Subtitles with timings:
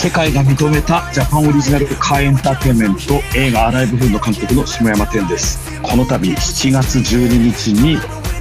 [0.00, 5.58] 世界が認めたジャパンオリジナルカーエンターテインメント映画アライブフード監督の下山天です。
[5.82, 7.96] この度7月12日に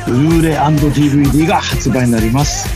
[0.05, 2.69] ブルーレイ &DVD が発売になります。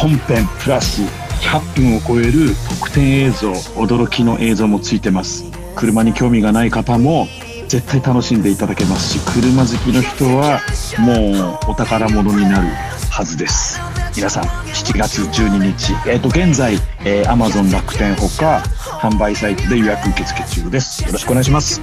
[0.00, 1.02] 本編プラス
[1.42, 5.44] 100分を超える特典映像驚きの映像もついてます。
[5.76, 7.28] 車に興味がない方も
[7.68, 10.60] 絶対楽しんでいただけますし車好きの人は
[10.98, 12.68] もうお宝物になる
[13.10, 13.93] はずです。
[14.16, 16.74] 皆さん7月12日、えっ、ー、と現在、
[17.04, 18.62] えー、Amazon 楽天ほか
[19.00, 21.04] 販売サイトで予約受付中です。
[21.04, 21.80] よろしくお願いします。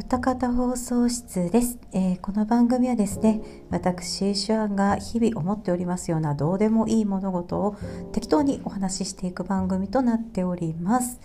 [0.00, 7.76] 歌方放送室です、えー、この番組はですね私手腕が日々思っておりますようなどうでもいい物事を
[8.10, 11.20] 適当にお話ししていく番組となっております。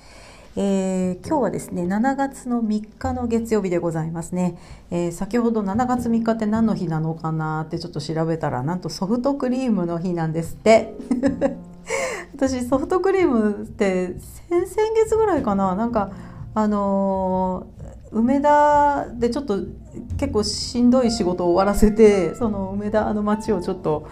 [0.58, 4.58] えー、今日はですね7月の3日の月曜日でございますね、
[4.90, 10.95] えー、先ほど7月3日って何の日なのかなってちょっと調べたらなんとソフトクリームの日なんですって。
[12.34, 14.16] 私ソフトクリームって
[14.50, 15.75] 先々月ぐらいかな。
[15.75, 16.12] なんか
[16.53, 19.59] あのー、梅田でちょっと
[20.17, 24.08] 結構しんどい仕事を終わらせてその梅田の街をちょっと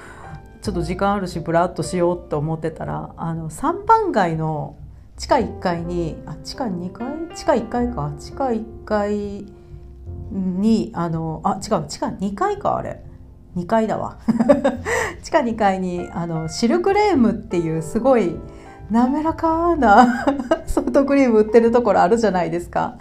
[0.61, 4.75] ちょっと時間あるしブラッとしようと思ってたらあの三番街の
[5.23, 7.07] 地下1階にあ地下2階？
[7.33, 8.11] 地下1階か。
[8.19, 9.45] 地下1階
[10.33, 11.88] にあのあ違う。
[11.88, 13.02] 地下2階かあれ。
[13.55, 14.17] 2階だわ。
[15.23, 18.35] 地下2階にあのシルクレームっていうすごい
[18.91, 20.25] 滑らかな
[20.67, 22.97] ソフトクリーム売ってるところあるじゃないですか。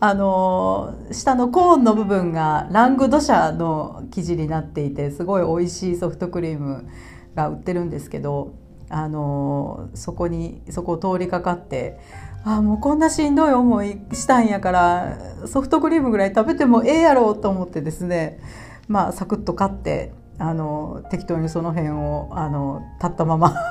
[0.00, 6.86] あの下のコーンの部分がラングドシャの生地になっていてすごい美味しいソフトクリーム
[7.34, 8.54] が売ってるんですけど
[8.88, 11.98] あのそこにそこを通りかかって
[12.44, 18.38] あもうこんなしんどい思いしたんやからソフトクリームぐらい食べてもええやろうと思ってですね
[18.86, 23.54] まあサクッと買ってあの適当にその辺をあの立ったまま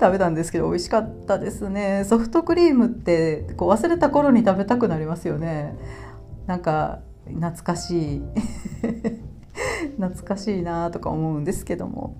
[0.00, 2.04] 食べたんですけど美味しかったですね。
[2.04, 5.76] ソフトクリームってこう忘れた頃に食べたくなりますよね。
[6.46, 8.22] なんか懐かしい。
[9.98, 12.14] 懐かしいなとか思うんですけども。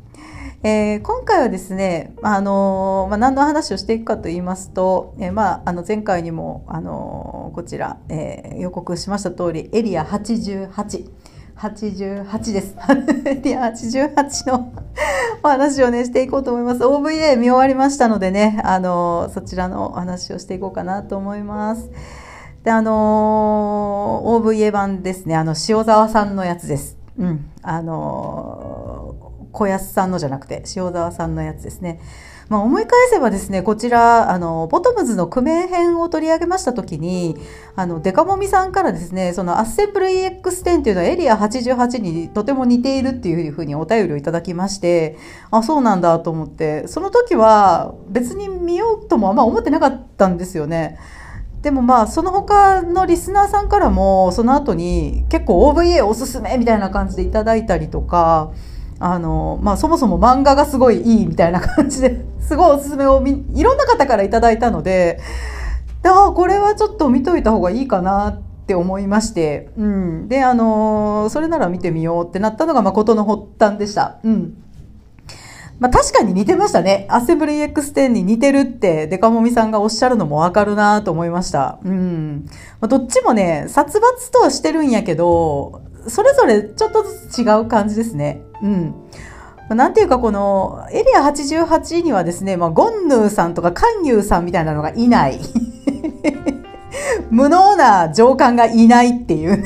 [0.64, 11.08] えー、今回はですね、あの、まあ、何の話をしていくかと言いますと、えー、まあ、あの前回にも、あのこちら、え予告しました通りエリア88。
[11.56, 12.76] 88です。
[13.24, 14.72] エリア88 の
[15.44, 16.82] お話をね、していこうと思います。
[16.82, 21.88] OVA 見終わりましたのでね、あのそちらのお話をしていこうかなと思います。
[22.64, 26.96] で、あの OVA 版ですね、あの、塩沢さんのやつです。
[27.18, 27.50] うん。
[27.62, 28.67] あの
[29.58, 32.00] 小安さんのじゃなくて塩沢さんのやつですね。
[32.48, 37.36] まあ、思い返せばですねこちらあのボトムズのクメ編を取り上げました時に
[37.76, 45.18] あのデカモミさんからですねそのアッセンブル EX10 っていうのはエリア88にとても似ているっていうふうにお便りをいただきまして
[45.50, 50.98] あそうなんだと思ってその時は別に見ようともあんま思ってなかったんですよね。
[51.60, 58.52] でもまあその他のリスナーさんからもその後に結構 OVA おすすめみたいな感じでいただいたりとか
[59.00, 65.20] あの、まあ、そもそも漫画がすごいいいみたいな感じで すごいおすすめをいろんな方からいただいたので
[66.04, 74.18] あこれはちょっと見といた方がいいかなって思いまして、うん、であのそれなら見てみようってなったのが誠の発端でした。
[74.24, 74.54] うん
[75.78, 77.06] まあ、確かに似てましたね。
[77.08, 81.78] アセブリ EX10 に似てるってデカモミさんがおっしゃるのもわかるなと思いました。
[81.84, 82.46] うん。
[82.80, 88.42] まあ、どっちもね、殺伐とはしてるんやけど、それぞれちょっとずつ違う感じですね。
[88.62, 88.94] うん。
[89.70, 95.40] なんていうかこのエリア88にはですね、まあ、ゴンヌーさんとかカンユーさんみたいなのがいない。
[97.30, 99.62] 無能な上官がいないっていう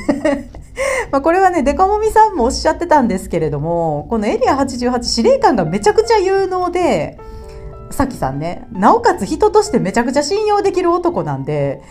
[1.13, 7.19] まこれはね、デカモミさんもおっしゃってたんですけれども、このエリア88司令官がめちゃくちゃ有能で、
[7.91, 11.83] さきさんね、なおかつ人としてめちゃくちゃ信用できる男なんで、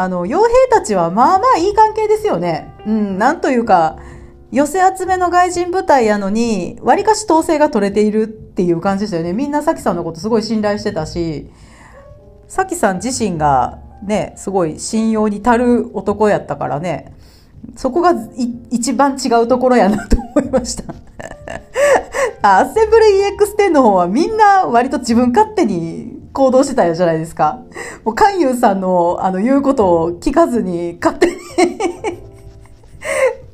[0.00, 2.72] あの、傭兵たちはまあまあいい関係ですよね。
[2.86, 3.98] うん、なんというか、
[4.50, 9.34] 寄せ集めの外人部隊やのに、割かし統制が取れているっていう感じでしたよね。
[9.34, 11.50] みんなさきさんのことすごい信頼してたし、
[12.48, 17.14] さきさん自身がね、すごい信用に足る男やったからね、
[17.76, 18.14] そこが
[18.70, 20.94] 一番違うところやなと思いました。
[22.40, 27.60] アッセンブル EX10 の方はみんな割と自分勝手に行動してたじゃないですか。
[28.04, 31.36] もう、カンユーさんの、あの、言うことを聞かずに、勝手に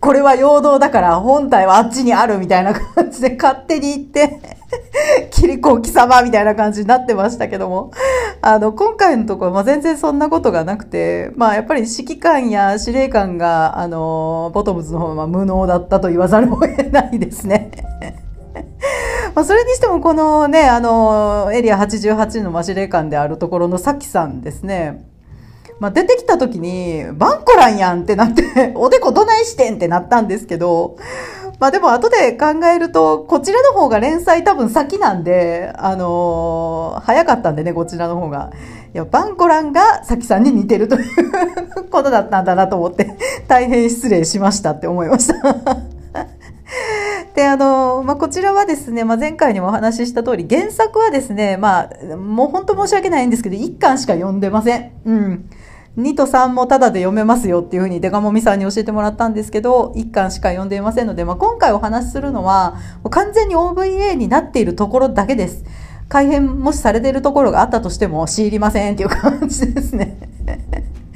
[0.00, 4.38] これは陽動だから本体はあっちにあるみたいな感じで勝手に言って
[5.31, 7.93] キリコ貴様みたいな感じになってましたけども、
[8.40, 17.70] あの、今回のところ、まあ、全然そんなことがなくて、まあ、やっぱり指揮官や司令官が、あの、ボトムズの方は無能だったと言わざるを得ないですね。
[19.36, 25.06] まあ、それにしてもこのね、あの、エリア88の司令官であるところのサキさんですね。
[25.78, 30.96] まあ、出てきた時に、バンコランやんってなって おでこどないしてんってなったんですけど、
[31.58, 38.50] まあでも後で考えると、こちらの方が連載多分先なんで、あのー、早かったんでね、こちらの方が。
[38.94, 41.04] いや、バンコランがサキさんに似てるという
[41.92, 43.18] ことだったんだなと思って、
[43.48, 45.95] 大変失礼しましたって思いました
[47.36, 54.92] で、あの、まあ、こちらはですね、まあ、前回にもお話しした通り、原作はですね、まあ、もう本当申し訳ないんですけど、1巻しか読んでません。
[55.04, 55.50] うん。
[55.98, 62.78] 2と3もタダで読めますよっていうふうにデカモミさんに教えてもらったんですけど、1巻しか読んでいませんので、まあ、今回お話しするのは、
[63.10, 65.62] 完全に OVA になっているところだけです。
[66.08, 70.16] 改変もしされているところがあったとしても知りませんっていう感じですね。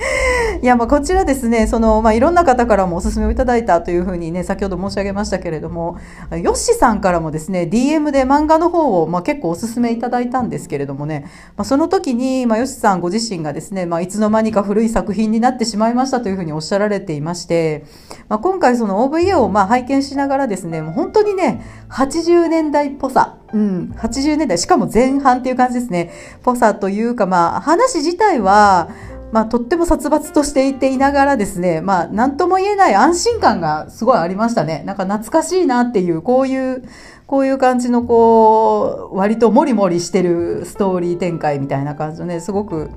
[0.62, 5.98] いや、まあ、こちらですね、その、まあ、いろんな方からもお勧めをいただいたというふうにね、先ほど申し上げましたけれども、
[6.30, 11.26] ヨッシさんからもですね、DM で漫画の方を、まあ、結構お勧めいただいたんですけれどもね、
[11.56, 17.84] まあ、その時に、まあ、ヨッシさんご自身がですね、まあ、いつの間にか古い作品になってしまいましたというふうにおっしゃられていまして、
[18.28, 26.12] まあ、今回その OVA をまあ拝見しながらですね、もう本当にね、80年代っぽさ、うん、80年代、しかも前半っていう感じですね、
[26.42, 28.88] ぽさというか、まあ、話自体は、
[29.32, 34.82] まあ、とっても殺伐としていていながらですね、まあ、なんとも言えない安心感がすごいありましたね。
[34.86, 36.82] なんか懐かしいなっていう、こういう、
[37.26, 42.90] こういう感じのこう、割とモリモリしてるストーリー展開みたいな感じのね、すごく、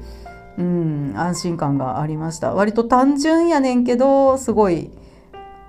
[0.58, 2.54] うん、安心感がありました。
[2.54, 4.90] 割と単純やねんけど、すごい、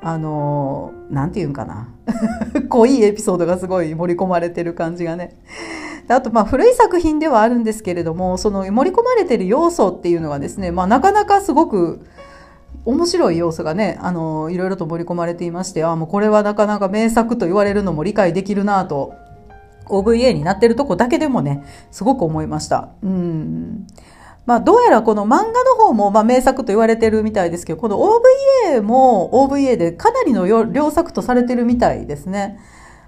[0.01, 1.89] あの、なんて言うんかな。
[2.71, 5.37] 濃いエピソードがすごい盛り込まれてる感じがね。
[6.09, 12.07] あとまあ古い作品ではあるんですけれどもその盛り込まれてる要素っていうのがですね、まあ、なかなかすごく
[12.85, 19.15] 面白い要素がねあのいろいろと盛り込まれていましてあもうこれはなかなか名作と言われるのも理解できるなと
[19.87, 22.91] OVA になってるとこだけでもねすごく思いました。
[23.03, 23.87] うん
[24.47, 32.59] まあ、どうやらこの漫画の方もまあ名作と言われてるみたいですけどこの OVA も OVA でかなりの良作とされてるみたいですね。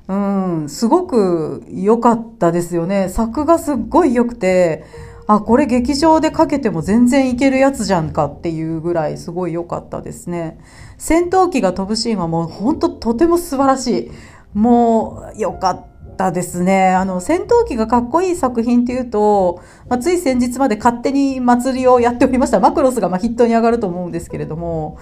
[0.08, 3.08] うん、すごく良かったですよね。
[3.08, 4.84] 作がすっごい良くて、
[5.26, 10.58] あ、これ劇場でかけても全然いけるやつじゃんかっていうぐらいすごい良かったですね。
[10.98, 14.10] 戦闘機が飛ぶシーンはもう本当とても素晴らしい。
[14.54, 15.86] もう良かっ
[16.16, 16.90] たですね。
[16.90, 22.60] あの、戦闘機がかっこいい作品っていうと、まあ、つい先日まで勝手に祭りをやっておりました。
[22.60, 24.98] マクロスがまあヒットに上がると思うんですけれども、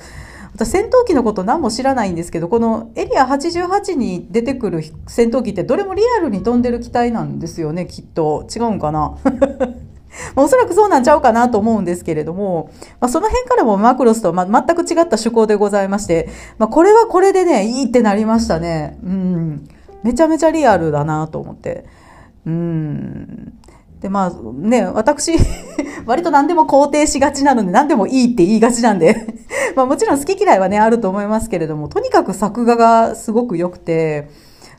[0.54, 8.46] 私戦闘機のこと何も知らないんですけどこのエリア88に出てくる戦闘機ってどれもリアルに飛んでる機体なんですよねきっと。
[8.54, 9.16] 違うんかな？
[10.36, 12.70] おそらくそうなんちゃうかなと思うんですけれども、
[13.00, 16.28] まあ、その辺からもマクロスと、ま全く違った趣向でございまして、
[16.58, 18.96] まあ、これはこれでねいいってなりましたね。
[19.02, 19.68] うん。
[20.04, 21.84] めちゃめちゃリアルだなと思って。
[22.46, 23.54] うん。
[24.04, 25.32] で、まあね、私
[26.04, 29.16] 割と何でも肯定しがちなので、何でもいいって言いがちなんで
[29.76, 34.28] まあもちろん好き嫌いはね、あると思いますけれども、とにかく作画がすごく良くて、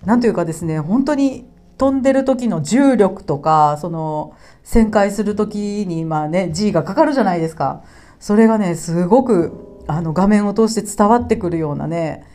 [0.05, 1.49] なんというかですね、本当に
[1.79, 4.33] 飛んでる時の重力とか、その、
[4.63, 7.81] 旋回する時に、まあね、G がかかるじゃないですか。
[8.19, 9.53] それがね、すごく、
[9.87, 12.25] あの、画面を通して伝わってくるようなね、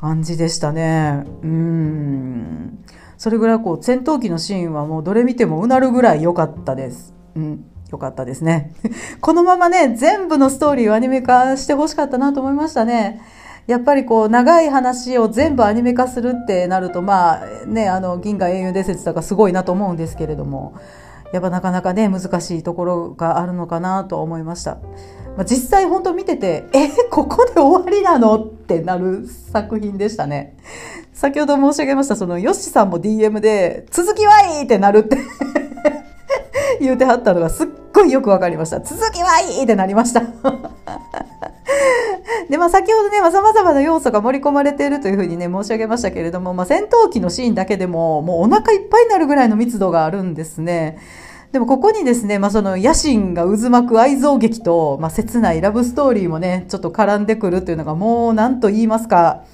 [0.00, 1.24] 感じでしたね。
[1.42, 2.78] うん。
[3.18, 7.12] それぐらいこう戦闘機のシーンはもうどれ見てもうなるぐらい良かったです。
[7.34, 7.64] うん。
[7.90, 8.72] 良かったですね。
[9.20, 13.20] このままね、全部のストーリーをアニメ化してほしかったなと思いましたね。
[13.66, 20.74] やっぱりこう、長い話を全部アニメ化するってなると、まあ、ね、あの、銀河英雄伝説とかすごいなと思うんですけれども、
[21.32, 24.78] やっぱなかなかね、難しいところがあるのかなと思いました。
[25.38, 28.42] まあ、実際本当見てて、え、ここで終わりなの？
[28.42, 30.56] ってなる作品でしたね。
[31.12, 35.16] 先ほど申し上げました、その、ヨッシさんも DM で、続きはいいってなるって
[36.82, 38.80] 言うてはったのがすっごいよくわかりました。
[38.80, 40.22] 続きはいいってなりました
[42.50, 50.98] で、まあ先ほどね、まあ、様々な要素が盛り込まれているというふうにね、申し上げましたけれども、まあ戦闘機のシーンだけでも、もうお腹いっぱいになるぐらいの密度があるんですね。
[51.52, 59.44] でもここにですね、まあその野心が渦巻く愛憎劇と、まあ切ないラブストーリーもね、ちょっと絡んでくるというのがもう何と言いますか、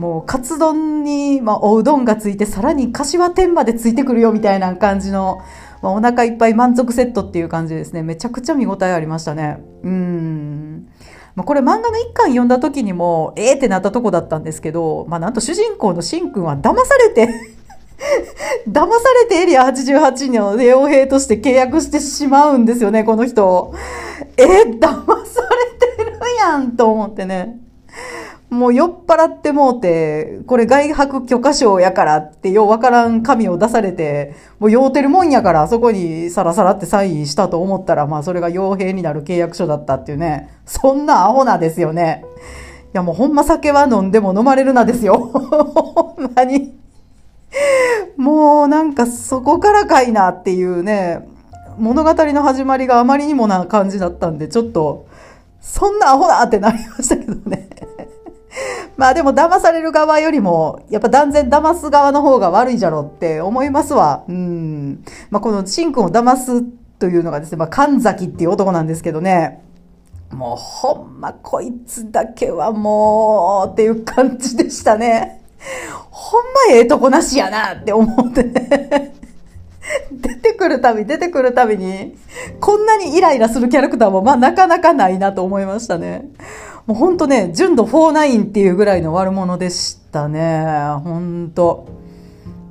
[0.00, 5.42] もうカツ丼に、まあ、おうどんがついてさらに柏天までついてくるよみたいな感じの、
[5.82, 8.02] まあ、お腹いっぱい満足セットっていう感じですね。
[8.02, 9.58] めちゃくちゃ見応えありましたね。
[9.82, 10.88] うん。
[11.34, 17.28] まあ、これ漫画の一巻読んだ時にも、ええー、ってなったとこだったんですけど、まあ、なんと主人公のしんくんは騙されて
[18.68, 23.74] 騙されてエリア88の傭兵として契約してしまうんですよね、この人。
[24.36, 27.60] え、騙されてるやんと思ってね。
[28.48, 40.50] もう酔っ払ってもうて、これ外泊許可証やからってようわからん紙を出されて、もう酔うてるもんやからそこにサラサラってサインしたと思ったら、まあそれが傭兵になる契約書だったっていうね。
[40.66, 42.24] そんなアホなですよね。
[42.92, 45.14] いやもうほんま酒は飲んでも飲まれるなですよ。
[45.30, 46.76] ほんまに。
[48.16, 51.28] もうなんかそこからかいなっていうね、
[51.78, 55.06] 物語の始まりがあまりにもな感じだったんで、ちょっと、
[55.60, 57.68] そんなアホだってなりましたけどね。
[58.96, 64.24] まあでも騙される側よりも、やっぱ断然騙す側の方が悪いじゃろって思いますわ。
[64.28, 65.04] うん。
[65.30, 66.62] まあこのシンくんを騙す
[66.98, 69.62] というのがですね、まあ神崎っていう男なんですけどね。
[70.30, 75.39] もうほんまこいつだけはもうっていう感じでしたね。
[76.10, 79.14] ほんまええとこなしやなって思ってね。
[80.12, 82.16] 出てくるたび、出てくるたびに、
[82.60, 86.28] こんなにイライラするキャラクターもまあなかなかないなと思いましたね。
[86.86, 90.64] もうほんとね、純度49っていうぐらいの悪者でしたね。
[91.04, 91.88] ほんと。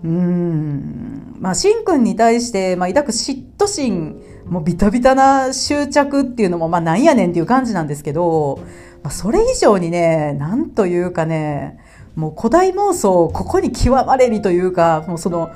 [0.03, 1.35] うん。
[1.39, 8.59] まあ、しんくんに対して、まあ、抱く嫉妬心、もうビタビタな執着っていうのも、まあ、なんやねんっていう感じなんですけど、
[9.03, 11.79] まあ、それ以上にね、なんというかね、
[12.19, 15.51] もう古代妄想、ここに極まれりというか、もうその、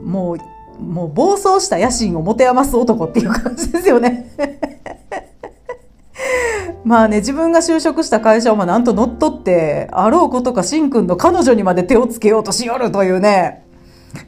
[0.00, 4.30] もう、もう暴走した野心を持て余す男っていう感じですよね。
[6.84, 13.64] まあね、自分が就職した会社をまなんと乗っ取って、あろうことかしんくんの彼女にまで手をつけようとしよるというね。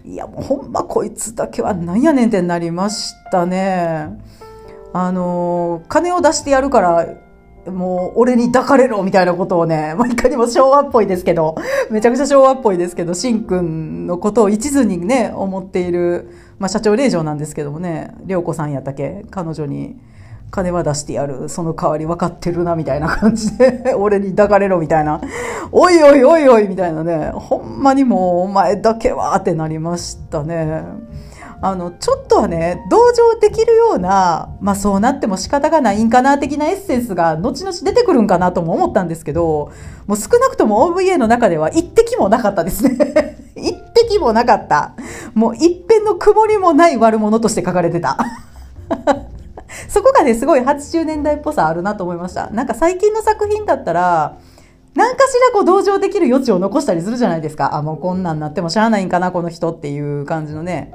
[0.05, 4.09] いやもうほんまこいつだけはなんやねんってなりましたね。
[4.93, 7.07] あの、金を出してやるから、
[7.67, 11.57] もう俺に抱かれろみたいなことをね、まあ、いかにも昭和っぽいですけど、
[11.91, 19.97] めちゃくちゃ昭和っぽいですけど、しんくんのことを一途にね、思っている、まあ社長令嬢なんですけどもね、りょうこさんやったけ彼女に。
[20.51, 21.49] 金は出してやる。
[21.49, 25.21] その代わり分かってるな、みたいな感じで、 俺に抱かれろ、みたいな。
[25.73, 27.31] おいおいおいおい、みたいなね。
[27.35, 30.85] ほんまにもう、お前だけは、ってなりましたね。
[31.61, 39.73] あの、ちょっとはね、同情できるような、まあそうなっても仕方がないんかな、的なエッセンスが後々出てくるんかなとも思ったんですけど、
[40.07, 43.37] もう少なくとも OVA の中では一滴もなかったですね。
[43.57, 44.95] 一滴もなかった。
[45.35, 48.17] もう一辺の曇りもない悪者として書かれてた。
[49.89, 52.51] そこがね、すごい80年代っぽさあるなと思いました。
[52.51, 54.37] なんか最近の作品だったら、
[54.95, 57.75] 何かしらこう同情できる余地を残したりするじゃないですか。
[57.75, 60.93] あ、もうこんなんなってもしゃあないんかな、この人っていう感じのね。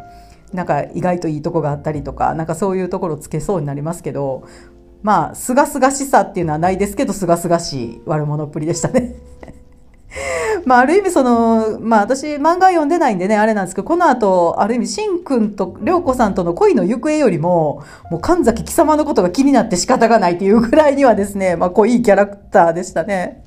[0.54, 4.48] なんか意外といいとこがあったりとか、なんかそういうところつけそうになりますけど、
[5.02, 9.16] まあ、すがすがしさっていうのはないですけど、すがすがしい悪者っぷりでしたね。
[10.66, 23.44] まあ、ある意味その、まあ私漫画読んでないんでね、あれなんですけど、この後、ある意味、しんくんとりょうこさんとの恋の行方よりも、もう神崎貴様のことが気になって仕方がないっていうぐらいにはですね、まあ濃いキャラクターでしたね。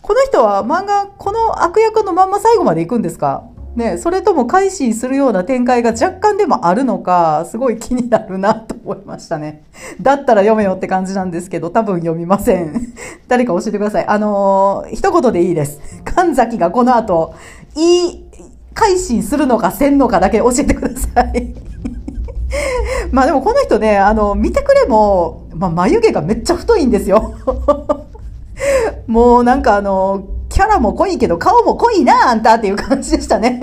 [0.00, 3.42] この人は漫画、この悪役のまんま最後まで行くんですか？
[3.78, 9.62] ね、それとも改心するような展開が若干でもあるのか、すごい気になるなと思いましたね。
[10.02, 12.92] だったら読めよって感じなんですけど、多分読みません。
[13.28, 14.06] 誰か教えてください。
[14.08, 15.78] あのー、一言でいいです。
[16.04, 17.34] 神崎がこの後、
[17.76, 18.24] いい、
[18.74, 21.54] 改心するのかせんのかだけ教えてください。
[23.12, 27.34] まあでもこの人ね、あの、見てくれも、まあ、眉毛がめっちゃ太いんですよ。
[29.06, 33.60] もうなんかあの、キャラも濃いけど顔も濃いなあんたっていう感じでしたね。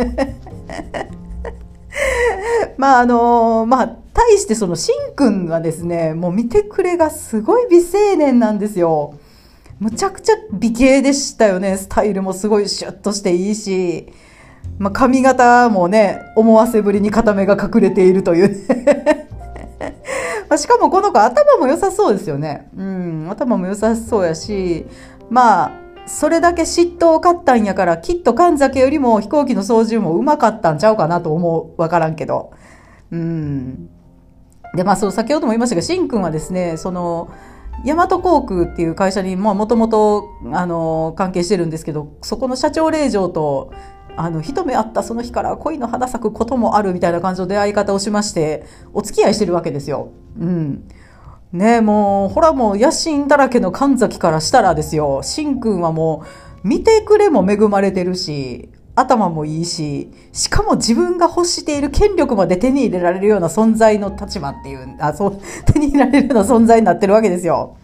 [2.77, 9.15] まああのまあ対してそのしんくんはですねもう見てくれがすごい美青年なんですよ。
[9.79, 11.77] むちゃくちゃ美形でしたよね。
[11.77, 14.07] スタイルもすごいシュッとしていいし、
[14.79, 19.27] まあ、髪型もね思わせぶりに片目が隠れているというね。
[20.47, 22.69] まあしかもこの子頭も良さそうですよね。
[22.77, 24.85] うん頭も良さそうやし。
[25.29, 31.81] まあそれだけ嫉妬を買ったんやから、きっと神崎よりも飛行機の操縦もうまかったんちゃうかなと思う。
[31.81, 32.51] わからんけど。
[33.11, 33.89] うん。
[34.75, 37.29] で、まあ、そう、先ほども言いましたが、しんくんはですね、その、
[37.83, 43.73] 大和航空っていう会社に、まあ、もともと、あの、関係してるんですけど、そこの社長令嬢と、
[44.17, 50.09] あの、一目会ったその日から恋の花咲くこともあるみたいな感じの出会い方をしまして、お付き合いしてるわけですよ。
[50.39, 50.87] うん。
[51.55, 56.23] ねもう、ほらもう野心だらけの神崎からしたらですよ、しんくんはも
[56.63, 65.39] う、見てくれも恵まれてるし、頭もいいし、しかも自分が欲している権力まで手に入れられるような存在の立場っていう、あ、そう、
[65.71, 67.75] 手に入れられるような存在になってるわけですよ。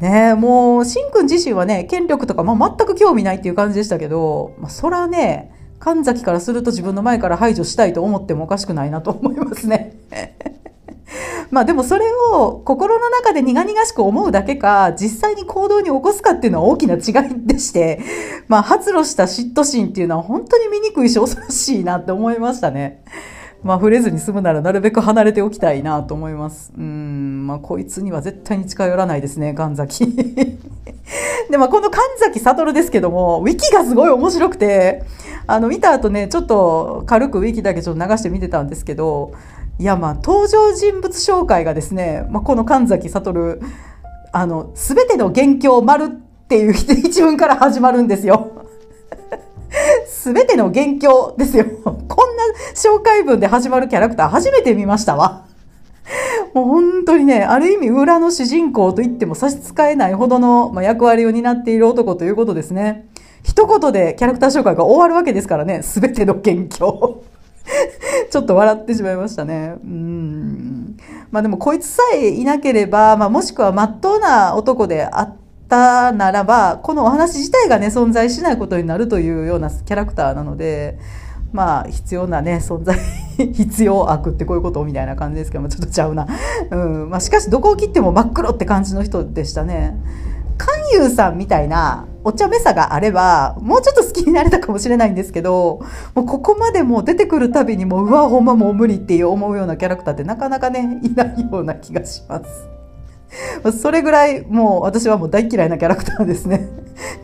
[0.00, 9.96] ねもう、しんくん自身はね、権力とか、まあ、全く興味ないっていう感じでしたけど、まあ、そらね、神崎からすると自分の前から排除したいと思ってもおかしくないなと思いますね。
[11.50, 18.00] まあでもそれを心の中で苦々しく思うだけか、実際に行動に起こすかっていうのは大きな違いでして、
[18.48, 23.02] まあ発露した嫉妬心っていうのは本当に醜いし恐ろしいなって思いましたね。
[23.62, 26.72] まあ触れずに済むならなるべく離れておきたいなと思います。
[26.76, 30.06] うん、まあこいつには絶対に近寄らないですね、神崎。
[31.50, 35.02] で、まあこの神崎悟ですけども、ウィキがすごい面白くて、
[35.46, 39.32] あの見た後ね、ちょっと軽くウィキだけちょっと流して見てたんですけど、
[39.80, 43.58] いやまあ登場人物紹介がですね、まあ、この神崎悟
[44.30, 46.08] あの全ての元凶丸っ
[46.48, 48.50] ていう 一文から始まるんですよ。
[50.06, 51.64] すべての元凶ですよ。
[51.82, 52.04] こんな
[52.74, 55.46] 紹介文で始まるキャラクター初めて見ましたわ。
[56.52, 63.08] もう本当にね、ある意味裏の主人公と言っても差し支えないほどのま役割を担っている男ということですね。
[63.42, 67.22] 一言でキャラクター紹介が終わるわけですからね、すべての元凶。
[68.30, 69.74] ちょっと笑ってしまいましたね。
[69.82, 70.96] うん。
[71.30, 75.36] まあでもこいつさえいなければ、まあもしくは真っ当な男であっ
[75.68, 80.98] たならば、このお話自体がね、存在しないことになるというようなキャラクターなので、
[81.52, 82.98] まあ必要なね、存在
[83.36, 86.26] 必要悪ってこういうことみたいな感じですけども、ちょっとちゃうな。
[86.70, 87.10] うん。
[87.10, 89.96] まあしかしどこを切っても真っ黒って感じの人でしたね。
[90.58, 95.80] 関優さんみたいなお茶目さがあれば、もうちょっと好きになれたかもしれないんですけど、
[96.14, 102.68] もうここまでもう出てくるたびにもう、うわ、ほんまもう無理っていう思うようなキャラクターってなかなかね、いないような気がします。
[103.78, 106.68] それぐらいもう私はもう大嫌いなキャラクターですね。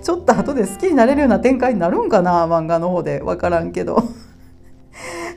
[0.03, 3.21] ちょっと後で好きになれるような展開になるんかな、漫画の方で。
[3.21, 4.03] わからんけど。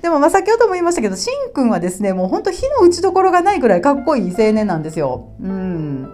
[0.01, 5.29] でもまあ先ほども言いましたけど、しんくんはですね、もうほんと火の打ちどころがないぐらいかっこいい青年なんですよ。
[5.41, 6.09] うん。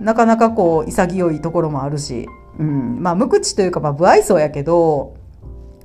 [0.00, 2.28] なかなかこう潔いところもあるし。
[2.60, 5.16] うん、まあ無口というかまあ不愛想やけど、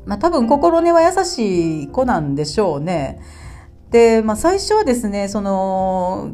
[0.06, 3.22] まあ多分心根は優しい子なんでしょうね。
[3.92, 6.32] で、まあ最初はですね、その、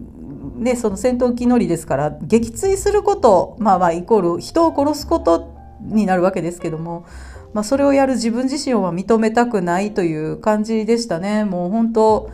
[0.56, 7.06] ね、その戦闘機乗りですから撃墜することまあまあイコール人を殺すことになるわけですけども、
[7.54, 11.46] まあ、それをやる自分自身は認めたくないという感じでしたね。
[11.46, 12.32] もう本当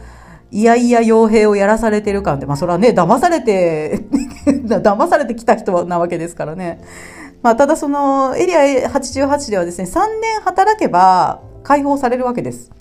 [0.52, 4.06] いやいや傭兵をやらされてる感でまあそれはね騙されて
[4.48, 6.82] 騙されてきた人なわけですからね。
[7.42, 12.72] まあ、ただそのエリア88ではですね、3年働けば解放されるわけです。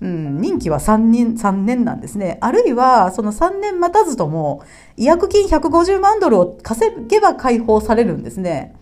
[0.00, 2.38] うん、任期は3年 ,3 年なんですね。
[2.40, 4.62] あるいは、その3年待たずとも、
[4.96, 8.74] 違約金150万ドルを稼げば解放されるんですね。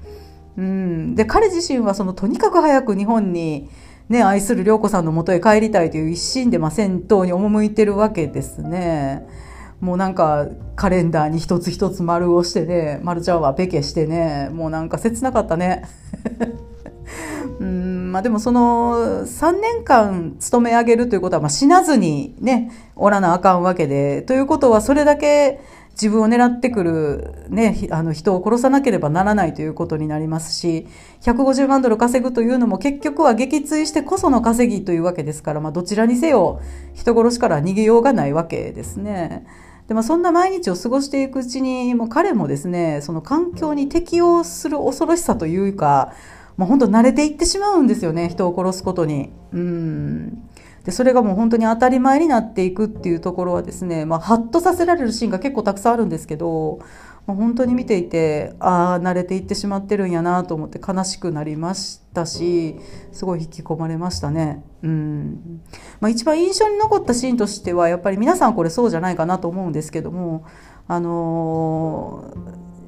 [0.57, 3.71] うん、で、彼自身はそのとにかく早く日本に、
[4.09, 9.27] ね、愛する涼子さんのもとへ帰りたいという一心で、まあ、戦闘に赴いてるわけですね。
[9.83, 15.83] もうなんかカレンダーに一つ一つ丸をしてね、丸ちゃんはペケしてね、もうなんか切なかったね。
[17.59, 25.61] うんまあでもその3年間勤め上げるということはまあ死なずにね、おらなあかんわけで、ということはそれだけ
[25.95, 30.87] 自分を狙ってくる、ね、あの人を殺さなければならないということになりますし、
[31.23, 36.61] 150万ドル稼ぐというのも結局は撃墜してこその稼ぎというわけですから、まあどちらにせよ
[36.95, 39.45] 人殺しから逃げようがないわけですね。
[39.89, 46.13] でまあそんな毎日を過ごしていくうちにもう彼もですねその環境に適応する恐ろしさというか
[46.57, 49.31] もう本当慣れていってしまうんですよね人を殺すことに。
[49.53, 50.49] うん
[50.85, 56.81] でそれがもう本当に当たり前になっていくっていうところはですね、まあ、ハッとさせられるシーンが結構たくさんあるんですけど
[57.27, 62.77] もう本当に見ていてああ慣れていってしまってるんやなと思って悲しくなりましたし
[63.13, 64.65] すごい引き込まれましたね。
[64.83, 65.63] うん
[66.01, 70.45] まあ、一番印象に残ったシーンとしてはやっぱり皆さんこれそうじゃないかなと思うんですけども
[70.89, 72.33] あの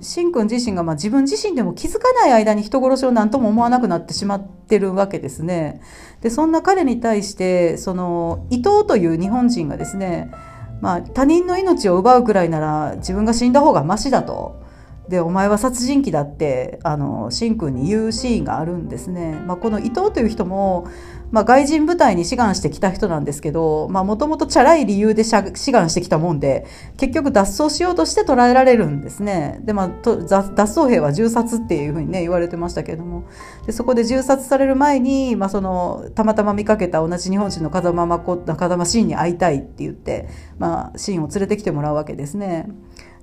[0.01, 5.81] ー、しんくん自身がまあ自分自身でも気づかない間に人殺しを何とも思わなくなってしまってるわけですね。
[6.23, 10.33] でそんな彼に対してその伊藤という日本人がですね
[10.80, 14.63] まあ、他人の命を奪うくらいなら自分が死んだ方がマシだと。
[15.08, 19.38] で、お前は殺人鬼だって、あの、しんくんに言うシーンがあるんですね。
[19.46, 20.86] まあ、この伊藤という人も、
[21.30, 26.64] まあ、外人部隊に志願してきた人なんですけど、もともとチャラい理由で志願してきたもんで、
[26.96, 29.60] 結局脱走しようとして捕らえられるんですね。
[29.64, 33.24] で、まあ、脱走兵は銃殺っていうふうにね、言われてましたけれども、
[33.66, 42.68] でそこで銃殺される前に、まあ、その、たまたま見かけた同じ日本人の風間誠、風間真に会いたいって言って、まあ、真を連れてきてもらうわけですね。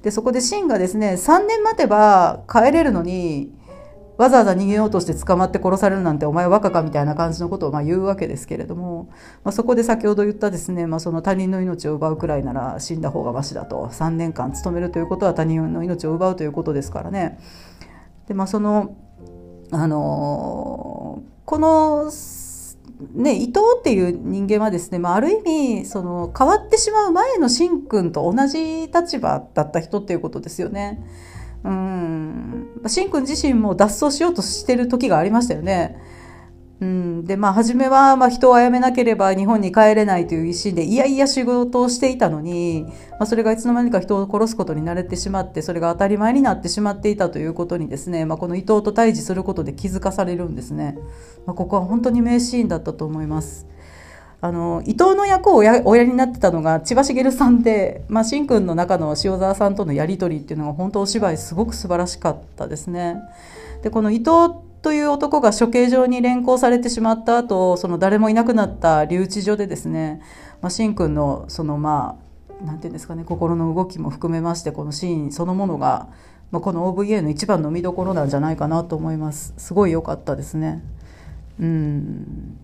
[0.04, 3.54] で、そこで真がですね、3年待てば帰れるのに、
[4.18, 9.10] わざわざ逃げようとして捕まって殺されるなんてお前はバカかみたいな感じのことをま言うわけですけれども、
[9.44, 13.88] まあ、そこで先ほど言ったですね、まあ、その他人の命を奪うくらいなら死んだ方がましだと。
[13.92, 17.40] 3年間勤めるということは他人の命を奪うということですからね。
[18.28, 18.96] でまあその
[19.72, 22.12] あのこの
[23.14, 25.42] ね、伊藤っていう人間はですね、まあ、ある意
[25.82, 31.04] 味その変わってしまう前のしんくんと同じ立場だった人っていうことですよね。
[31.64, 35.98] うんしんくん自身も脱走しようとしてる時がありましたよね。
[36.82, 50.98] うん、でまあ初めはまあ人を殺めなければ日本に帰れないという一心でいやいや仕事をしていたのに、まあ、それがいつの間にか人を殺すことに慣れてしまってそれが当たり前になってしまっていたということにですね、まあ、この伊藤と対峙することで気づかされるんですね、
[51.46, 53.68] まあ、ここは本当に名シーンだったと思います。
[54.44, 63.18] あの伊藤の役をおやりになってたのが千葉茂さんで、まあ、しんくんの中の塩沢さんとのやり取りっていうのが本当お芝居すごく素晴らしかったですね。
[63.84, 64.50] でこの伊藤
[64.82, 70.22] という男が処刑場に連行されてしまった後その誰もいなくなった留置所でですね、
[70.62, 72.18] まあ、シンくんのそのま
[72.62, 76.10] あなんていうんですかね心の動きも含めましてこのシーンそのものが、
[76.52, 79.54] まあ、この OVA の一番の見どころなんじゃないかなと思います。
[79.58, 80.84] すごい良かったですね。
[81.60, 82.58] うん。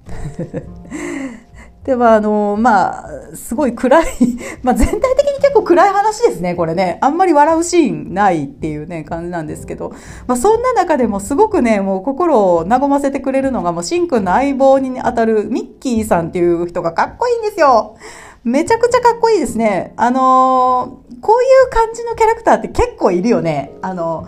[1.87, 4.05] ではあのまあすごい暗い。
[4.61, 6.97] まあ全体的に結構暗い話ですねこれね。
[6.99, 9.93] あんまり笑うシーンないっていうね感じなんですけど、
[10.27, 17.95] まあ、そんな中でもすごくねもう心を和ませてくれるのがもうしんくんの相棒にあたるミッキーさんっていう人がかっこいいんですよ。
[18.43, 19.93] めちゃくちゃかっこいいですね。
[19.95, 23.71] あのー、こういう感じのキャラクターって結構いるよね。
[23.81, 24.27] あの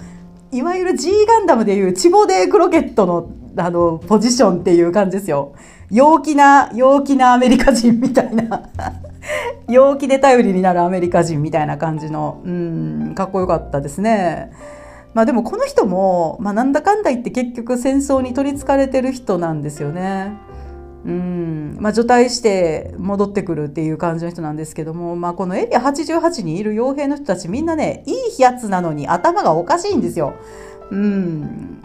[0.53, 5.51] いわゆる G ガンダムでいうチボデークロケットのあのポジションっていう感じですよ。
[5.91, 8.69] 陽気な、陽気なアメリカ人みたいな
[9.67, 14.51] 陽気で頼りになるアメリカ人みたいな感じの、うん、かっこよかったですね。
[15.13, 20.33] まあでもこの人も、まあなんだかんだ言って結局戦争に取り憑かれてる人なんですよね。
[21.05, 30.33] うん、まあ除隊して戻ってくるっていう感じの人なんですけども、まあこのエリア88にいる傭兵の人たちみんなね、いいやつなのに頭がおかしいんですよ。
[30.91, 31.81] うん。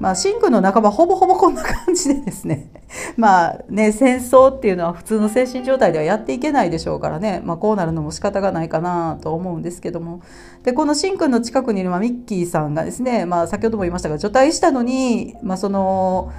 [0.00, 2.70] まあ、シングの仲間ほぼほぼこんな感じでですね。
[3.16, 7.42] まあね、戦争っていうのは普通の精神状態ではやっていけないでしょうからね。
[7.44, 10.20] まあこうなるのも仕方がないかなと思うんですけども。
[10.62, 16.30] で、このシンくんの近くにいる、まあ、ミッキーさんがですね、まあ先ほども言いましたが、除隊したのに、まあその、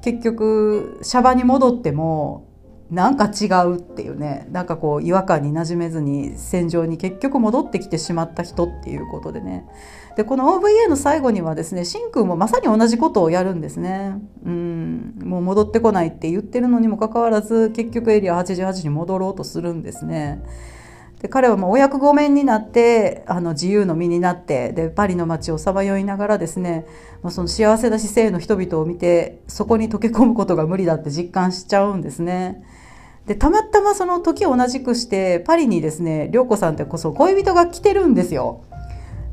[0.00, 2.44] 結局、シャバに戻っても、
[2.90, 9.66] なんか違うっていうねなんかこう違和感に馴染めずに戦場に結局戻ってきてしまった人っていうことでね
[10.16, 20.42] でこの OVA の最後にはですねしんくんもまさに同じことをやるんですねうんもう戻ってこないって言ってるのにもかかわらず結局エリア88に戻ろうとするんですね
[21.20, 26.86] で彼はもうお役御免になってあの自由の身になってでパリの街をさまよいながらですね、
[27.22, 32.64] まあ、その幸せな姿勢の人々を見てそこに溶け込むことが無理だって実感しちゃうんですね。
[33.26, 38.62] でたまたまその時を同じくしてパリにですね涼子さんってこそ恋人が来てるんですよ。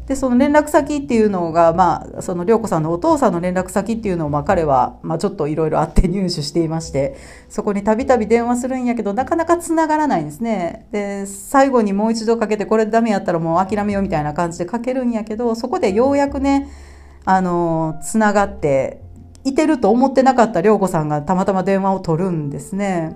[0.07, 7.15] でその連絡先っていうのが、まあ、その涼子さんのお父さんの連絡先っていうのを、まあ、彼は、まあ、ちょっといろいろあって入手していまして
[7.47, 16.69] そこにたびたび電話するんやけどなかなかつながらないんですねで最後にもう一度かけてこれダメやったらもう諦めようみたいな感じでかけるんやけどそこでようやくね
[17.23, 18.99] あのつながって
[19.45, 23.15] いてると思ってなかった涼子さんがたまたま電話を取るんですね。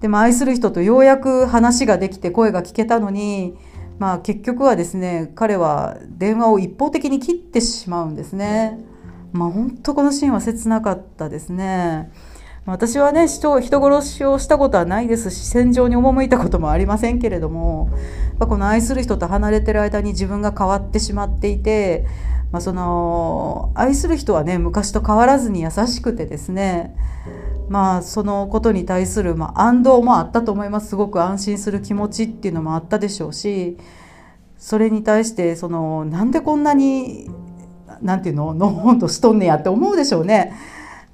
[0.00, 3.56] でも愛する人とようやく話ができて声が聞けたのに、
[3.98, 8.78] まあ、結局はですね彼は電話を一方的に切ってしまうんですね。
[9.32, 12.10] まあ、本当このシーンは切なかったですね。
[12.66, 17.90] 私はね人人殺しをしたことはないですし戦場に赴いたこともありませんけれども
[18.40, 22.06] この愛する人と離れてる間に自分が変わってしまっていて、
[22.50, 26.96] まあ、その愛する人はね昔と変わらずに優しくてですね
[27.68, 33.76] まあそのことに対する、まあ、安堵もあったと思いますすごく安心する気持ちっていうのもあったでしょうし
[34.56, 37.28] それに対してそのなんでこんなに
[38.02, 40.54] なんていうののほんとしとんねやって思うでしょうね。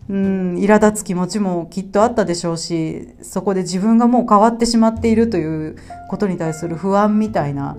[0.09, 5.77] うん苛立つ気持ちもきっとあったでしょうしそこで自分がもう変わってしまっているという
[6.11, 7.77] ことに対する不安みたいな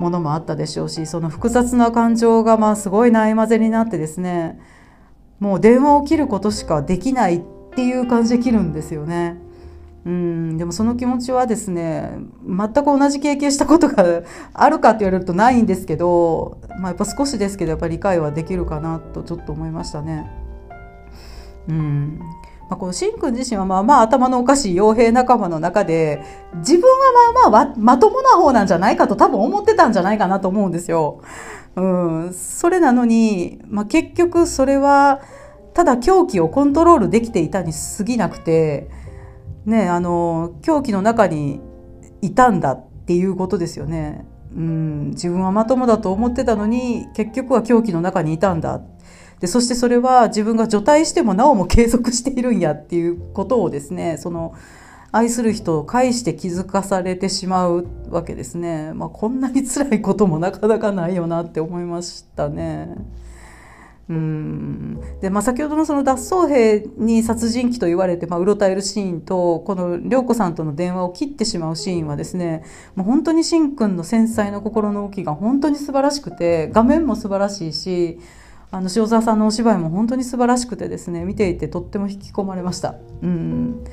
[0.00, 4.58] ものもあったでしょうしその複雑な感情がまあすごいないまぜになってですね
[5.38, 7.40] もう電話を切ることしかできないっ
[7.76, 9.36] ていう感じで切るんですよね。
[10.06, 12.12] うんでもその気持ちはですね
[12.46, 14.22] 全く同じ経験したことが
[14.54, 20.30] あるかって言われるとないんですけど、まあ、やっぱ少しですけどやっぱり理解はできるかなとちょっと思いましたね。
[21.68, 22.20] うん
[22.68, 26.22] まあ、このしんくん自身はまあまあ頭のおかしい傭兵仲間の中で
[26.56, 31.20] 自分はまあまあまともな方なんじゃないかと多分思ってたんじゃないかなと思うんですよ。
[31.74, 31.84] う
[32.28, 35.20] ん、それなのに、まあ、結局それは
[35.76, 38.88] ただ狂気をコントロールできていたに過ぎなくて、
[39.66, 41.60] ね、あの狂気の中に
[42.22, 44.24] いたんだっていうことですよね。
[44.54, 48.80] うん、自分はまともだと思ってたのに結局は狂気の中にいたんだ
[49.38, 54.54] でそしてそれは自分が除隊してもなおも継続しているんやっていうことをですねその
[55.12, 62.96] 愛する人を介して気づかされてしまうわけですね、まあ、こんなに辛いこともなかなかないよなって思いましたね。
[64.08, 72.62] うんでまあ、先ほどのその脱走兵に殺人鬼と言われて、まあ、うろたえるシーンとこの涼子さんとの電話を切ってしまうシーンはですね
[72.94, 78.20] もう本当にしんくんの繊細な心の動きが本当に素晴らしくて画面も素晴らしいし
[78.70, 82.94] あの塩沢さんのお芝居も本当に素晴らしくてですね見ていてとっても引き込まれました。
[83.22, 83.84] うん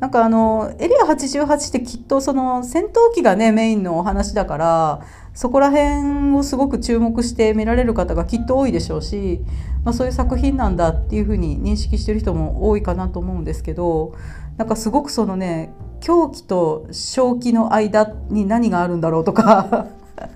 [0.00, 5.00] なんかあのエリア88ってきっとその戦闘機がねメインのお話だから
[5.38, 9.40] そこら辺をすごく注目して見られる方がきっと多いでしょうし、
[9.84, 14.16] まあ、そういう作品なんだっていうふうに認識してる人も多いかなと思うんですけど
[14.56, 19.86] なんかすごくそのね狂気と正気の間に何があるんだろうとか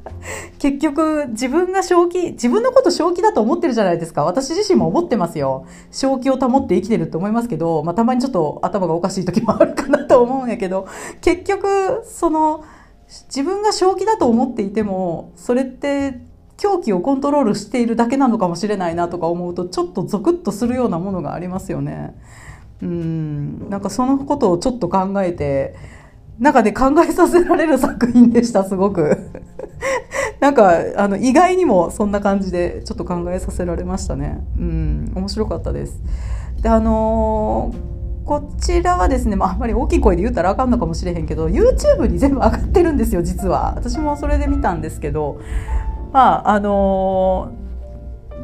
[0.61, 4.23] 結局自分が正気自分のこと正気だと思ってるじゃないですか。
[4.23, 5.67] 私自身も思ってますよ。
[5.91, 10.87] 正気を保って生きてるって思いますけど、まあ、たまにちょっと頭がおかしい時もあるかなと思うんやけど
[11.21, 12.63] 結局その
[13.27, 16.21] 自分が正気だと思っていてもそれって
[16.57, 22.15] 狂気をコントロールしているだけなのかもしれないなとか思うとちょっとゾクッとするようなものがありますよね。
[22.81, 23.69] うん。
[23.69, 25.75] なんかそのことをちょっと考えて
[26.39, 29.19] 中で考えさせられる作品でしたすごく。
[30.41, 34.43] なんかあの意外にもそんな感じでちょっと考えさせられましたね。
[34.59, 35.13] うん。
[35.15, 36.01] 面白かったです。
[36.61, 37.92] であのー、
[38.25, 43.75] こちらはですね、まあ、あんまり大きい声で言ったらあかんのかもしれへんけど YouTube に全部上がってるんですよ実は。
[43.77, 45.41] 私もそれで見たんですけど。
[46.13, 47.63] まああのー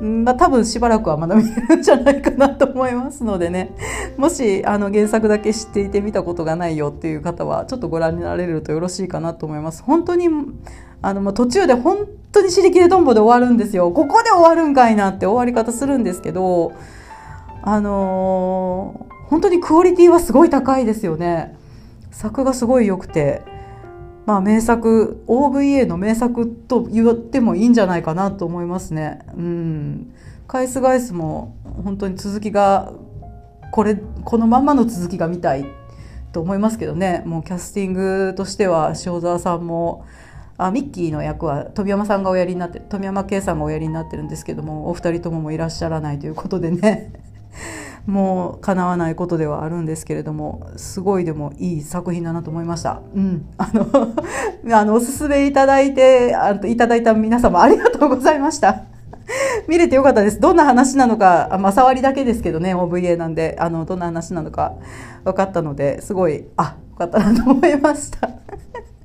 [0.01, 3.75] まあ、多分しばらくはまだ見れるんじゃないかなと思いますのでね。
[4.17, 9.83] もしあの原作だけ知っていて見たことがないよっていう方はちょっとご覧になれるとよろしいかなと思います。
[9.83, 10.29] 本当に
[11.03, 13.91] あの、まあ、途中で本当に尻切れトンボで終わるんですよ。
[13.91, 16.73] ここで終わるんかいなって終わり方するんですけど
[17.63, 21.57] あのー、本当にクオリティはすごい高いですよね
[22.11, 23.43] 作がすごい良くて。
[24.27, 29.21] まあ、名作 OVA の名作と言ってもいいんじゃないかなと思いますね。
[29.35, 30.13] うん、
[30.47, 32.93] 返す返すも本当に続きが
[33.71, 35.65] これこのまんまの続きが見たい
[36.33, 40.05] と思いますけどねもうキャスティングとしては塩沢さんも
[40.57, 47.13] あミッキーの役は富山さんがおやりになって富山圭さんがおやりになってるんですけどもお二人とももいらっしゃらないということでね
[48.07, 53.03] もう叶わないことではあるんですけれどもすごいでもいい作品だなと思いました。
[53.15, 53.87] うん、あの
[54.77, 58.85] あのおすすめいただいてあのいただいた皆様ありがとうございました。
[59.69, 60.41] 見れてよかったです。
[60.41, 64.75] どんな話なのか、まあ、触りだけですけどね、OVA なんで、あの、どんな話なのか
[65.25, 68.31] 分かったので、すごい、あ、よかったなと思いました。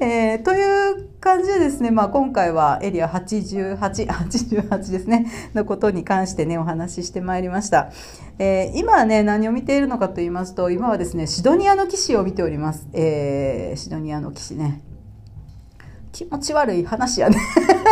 [0.00, 7.90] えー、という感じでですね、まあ、今回はエリア88、 88ですね、のことに関してね、お話ししてまいりました。
[8.38, 12.88] えー、今はね、何を見ているのかと言いますと、今はですね、シドニアの騎士を見ております。
[12.92, 14.82] えー、シドニアの騎士ね。
[16.10, 17.36] 気持ち悪い話やね。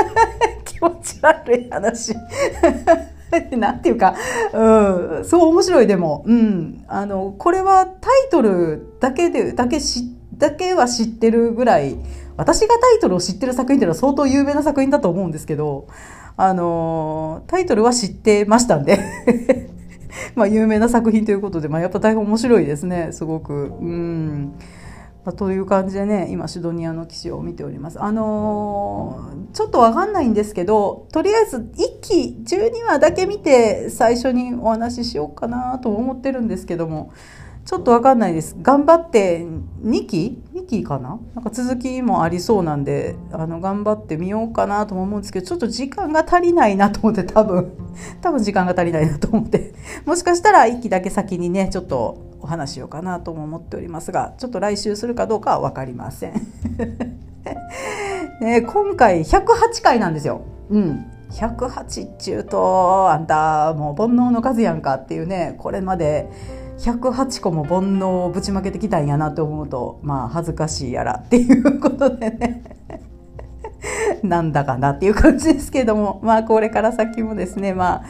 [0.65, 2.15] 気持ち悪い話。
[3.57, 4.15] なんていうか、
[4.53, 11.97] うん、そう面白いでも、うん、あの、これはタイトルだけで、だけ知って、だけは知ってるぐらい
[12.37, 15.87] 私がタイトルを知ってる作品っていうのは相当有名な作品だと思うんですけど
[16.37, 18.99] あのタイトルは知ってましたんで
[20.35, 23.53] まあ有名な作品ということで、まあ、やっぱ大変面白いですねすごく。
[23.53, 24.55] うん
[25.23, 28.03] まあ、という感じでね今シドニアの騎士を見ております。
[28.03, 37.13] あのー、ちょっとわかんないんですけどとりあえず1期12話だけ見て最初にお話ししようかなと思ってるんですけども
[37.65, 38.57] ちょっとわかんないです。
[38.61, 39.47] 頑張って
[39.85, 41.21] 2期 ?2 期かな？
[41.35, 47.73] なんか続きもありそうなんで、あの、頑張ってみようかなとも思うんですけど、ちょっと時間が足りないなと思って多分、
[48.21, 49.73] 多分時間が足りないなと思って、
[50.05, 56.33] もしかしたら1期だけ先にね、ちょっとお話しようかなとも思っておりますが、ちょっと来週するかどうかは分かりません。
[58.41, 60.41] ね、今回108回なんですよ。
[60.71, 61.07] うん。
[61.31, 66.29] 108っちゅうと、あんたもう煩悩の数やんかっていうね、これまで、
[66.81, 72.63] 108個も煩悩をぶちまけてきたんやなと思うとまあ恥ずかしいやらっていうことでね
[74.25, 78.05] なんだかなっていう感じですけどもまあこれから先もですねまあ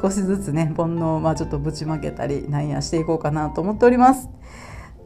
[0.00, 4.28] 少しずつね煩悩をまあちょっとぶちまけたりなんやしていこうかなと思っております。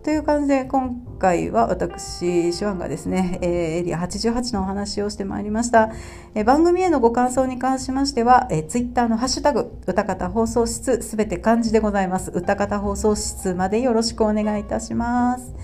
[0.03, 5.93] という感じで今回は私手腕がですね、えー、エリア88のお話をしてまいりました、
[6.35, 12.31] えー、番組へのご感想に関しましては、えー、ツイッターのハッシュタグ歌方放送室すべて漢字でございます。
[12.31, 15.55] 歌方放送室までよろしくお願いいたします。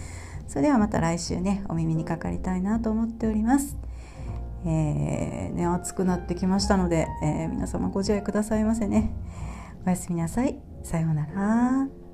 [0.48, 3.78] それではまた来週ねお耳にかかりたいなと思っております。
[4.66, 9.12] えー、ね、暑くなってきましたので、えー、皆様ご自愛くださいませね。
[9.86, 10.60] おやすみなさい。
[10.82, 12.05] さようなら。